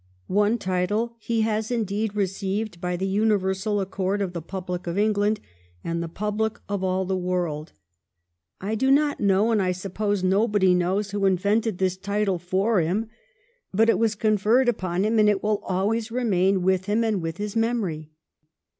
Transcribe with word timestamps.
One 0.25 0.57
title 0.57 1.15
he 1.19 1.41
has 1.41 1.69
indeed 1.69 2.15
received 2.15 2.81
by 2.81 2.95
the 2.97 3.05
universal 3.05 3.79
accord 3.79 4.19
of 4.19 4.33
the 4.33 4.41
public 4.41 4.87
of 4.87 4.97
England 4.97 5.39
and 5.83 6.01
the 6.01 6.07
public 6.09 6.57
of 6.67 6.83
all 6.83 7.05
the 7.05 7.15
world. 7.15 7.71
I 8.59 8.73
do 8.73 8.89
not 8.89 9.19
know, 9.19 9.51
and 9.51 9.61
I 9.61 9.71
suppose 9.71 10.23
no 10.23 10.47
body 10.47 10.73
knows, 10.73 11.11
who 11.11 11.27
invented 11.27 11.77
this 11.77 11.97
title 11.97 12.39
for 12.39 12.79
him, 12.79 13.09
but 13.71 13.89
it 13.89 13.93
428 13.93 13.93
"THE 13.93 13.93
GRAND 13.93 13.93
OLD 13.93 13.93
MAN" 13.93 14.01
429 14.01 14.01
was 14.01 14.15
conferred 14.15 14.69
upon 14.69 15.05
him 15.05 15.19
and 15.19 15.29
it 15.29 15.43
will 15.43 15.63
always 15.63 16.11
remain 16.11 16.63
with 16.63 16.85
him 16.85 17.03
and 17.03 17.21
with 17.21 17.37
his 17.37 17.55
memory. 17.55 18.09